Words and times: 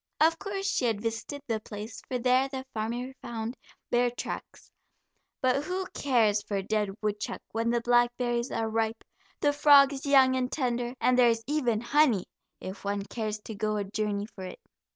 Of 0.19 0.39
course 0.39 0.65
she 0.67 0.85
had 0.85 0.99
visited 0.99 1.43
the 1.45 1.59
place, 1.59 2.01
for 2.07 2.17
there 2.17 2.49
the 2.49 2.65
farmer 2.73 3.13
found 3.21 3.55
bear 3.91 4.09
tracks, 4.09 4.71
but 5.41 5.65
who 5.65 5.85
cares 5.93 6.41
for 6.41 6.57
a 6.57 6.63
dead 6.63 6.89
woodchuck 7.03 7.39
when 7.51 7.69
the 7.69 7.81
blackberries 7.81 8.49
are 8.49 8.67
ripe, 8.67 9.03
the 9.41 9.53
frogs 9.53 10.03
young 10.07 10.35
and 10.35 10.51
tender, 10.51 10.95
and 10.99 11.19
there 11.19 11.29
is 11.29 11.43
even 11.45 11.81
honey, 11.81 12.25
if 12.59 12.83
one 12.83 13.03
cares 13.05 13.39
to 13.41 13.53
go 13.53 13.77
a 13.77 13.83
journey 13.83 14.25
for 14.25 14.43
it. 14.43 14.59